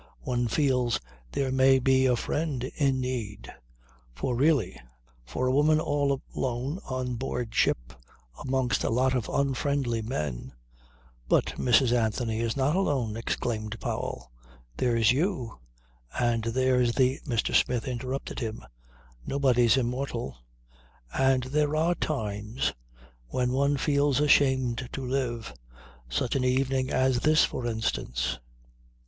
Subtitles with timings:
[0.21, 0.99] One feels
[1.31, 3.53] there may be a friend in need.
[4.15, 4.81] For really,
[5.23, 7.93] for a woman all alone on board ship
[8.43, 10.53] amongst a lot of unfriendly men..."
[11.29, 14.31] "But Mrs Anthony is not alone," exclaimed Powell.
[14.75, 15.59] "There's you,
[16.19, 17.53] and there's the..." Mr.
[17.53, 18.65] Smith interrupted him.
[19.23, 20.35] "Nobody's immortal.
[21.13, 22.73] And there are times
[23.27, 25.53] when one feels ashamed to live.
[26.09, 28.39] Such an evening as this for instance."